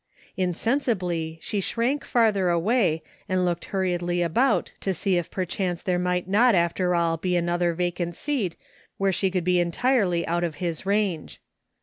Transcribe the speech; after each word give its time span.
Insensibly 0.35 1.37
she 1.43 1.61
shrank 1.61 2.03
farther 2.03 2.49
away 2.49 3.03
and 3.29 3.45
looked 3.45 3.65
hurriedly 3.65 4.23
about 4.23 4.71
to 4.79 4.95
see 4.95 5.15
if 5.15 5.29
perchance 5.29 5.83
there 5.83 5.99
might 5.99 6.27
not 6.27 6.55
after 6.55 6.95
all 6.95 7.17
be 7.17 7.35
another 7.35 7.75
vacant 7.75 8.15
seat 8.15 8.55
where 8.97 9.11
she 9.11 9.29
could 9.29 9.43
be 9.43 9.59
entirely 9.59 10.25
out 10.25 10.43
of 10.43 10.55
his 10.55 10.87
range. 10.87 11.39